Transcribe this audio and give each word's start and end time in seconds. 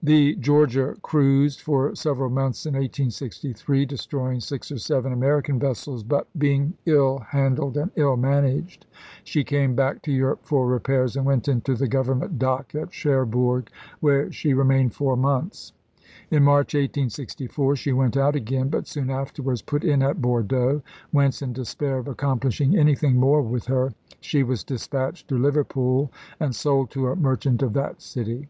The 0.00 0.34
,g?oS&2 0.36 0.40
Georgia 0.40 0.94
cruised 1.02 1.60
for 1.60 1.96
several 1.96 2.30
months 2.30 2.64
in 2.64 2.74
1863, 2.74 3.86
de 3.86 3.96
Sirupe?'1' 3.96 3.98
stroying 4.36 4.40
six 4.40 4.70
or 4.70 4.78
seven 4.78 5.12
American 5.12 5.58
vessels; 5.58 6.04
but 6.04 6.28
be 6.38 6.50
PJ.°26i 6.50 6.52
2e>a 6.52 6.56
138 6.62 6.90
ABRAHAM 6.94 6.94
LINCOLN 6.94 6.94
chap. 6.94 6.94
vi. 6.94 6.94
ing 6.94 6.94
ill 6.94 7.18
handled 7.42 7.76
and 7.76 7.90
ill 7.96 8.16
managed, 8.16 8.86
she 9.24 9.42
came 9.42 9.74
back 9.74 10.00
to 10.02 10.12
Europe 10.12 10.38
for 10.44 10.68
repairs 10.68 11.16
and 11.16 11.26
went 11.26 11.48
into 11.48 11.74
the 11.74 11.88
Govern 11.88 12.20
ment 12.20 12.38
dock 12.38 12.72
at 12.76 12.92
Cherbourg, 12.94 13.68
where 13.98 14.30
she 14.30 14.54
remained 14.54 14.94
four 14.94 15.16
months. 15.16 15.72
In 16.30 16.44
March, 16.44 16.74
1864, 16.76 17.74
she 17.74 17.92
went 17.92 18.16
out 18.16 18.36
again, 18.36 18.68
but 18.68 18.86
soon 18.86 19.10
afterwards 19.10 19.60
put 19.62 19.82
in 19.82 20.04
at 20.04 20.22
Bordeaux, 20.22 20.82
whence, 21.10 21.42
in 21.42 21.52
despair 21.52 21.98
of 21.98 22.06
accomplishing 22.06 22.78
anything 22.78 23.16
more 23.16 23.42
with 23.42 23.64
her, 23.66 23.92
she 24.20 24.44
was 24.44 24.62
dispatched 24.62 25.26
to 25.26 25.36
Liverpool 25.36 26.12
and 26.38 26.54
sold 26.54 26.90
to 26.90 27.08
a 27.08 27.16
merchant 27.16 27.60
of 27.60 27.72
that 27.72 28.00
city. 28.02 28.46